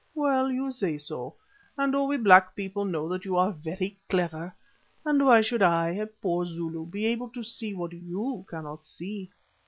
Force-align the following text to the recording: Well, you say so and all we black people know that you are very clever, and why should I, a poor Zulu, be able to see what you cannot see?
Well, 0.15 0.51
you 0.51 0.71
say 0.71 0.97
so 0.97 1.35
and 1.77 1.93
all 1.93 2.07
we 2.07 2.17
black 2.17 2.55
people 2.55 2.85
know 2.85 3.07
that 3.09 3.23
you 3.23 3.37
are 3.37 3.51
very 3.51 3.99
clever, 4.09 4.51
and 5.05 5.23
why 5.23 5.41
should 5.41 5.61
I, 5.61 5.89
a 5.89 6.07
poor 6.07 6.43
Zulu, 6.43 6.87
be 6.87 7.05
able 7.05 7.29
to 7.29 7.43
see 7.43 7.75
what 7.75 7.93
you 7.93 8.43
cannot 8.49 8.83
see? 8.83 9.29